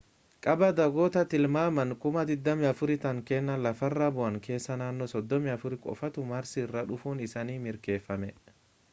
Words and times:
cabaa 0.45 0.75
dhagoota 0.77 1.21
tilmaamaan 1.31 1.91
24,000 2.05 2.95
ta'an 3.03 3.19
kanneen 3.31 3.61
lafarra 3.65 4.07
bu'an 4.15 4.39
keessaa 4.47 4.77
naannoo 4.83 5.09
34 5.17 5.77
qofaatu 5.83 6.25
maarsi 6.31 6.63
irraa 6.63 6.83
dhufuun 6.93 7.21
isaanii 7.27 7.59
mirkaneffame 7.67 8.31